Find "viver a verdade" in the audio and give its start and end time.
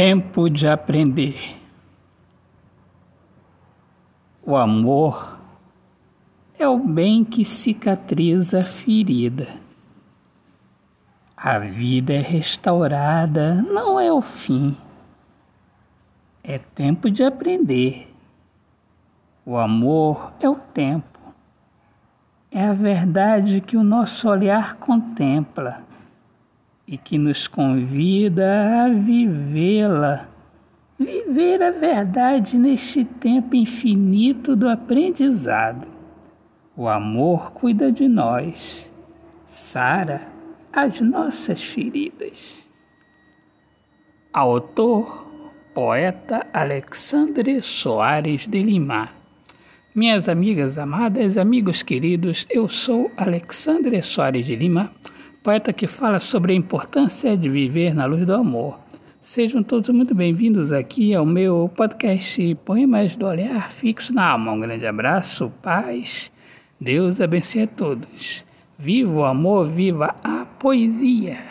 30.98-32.58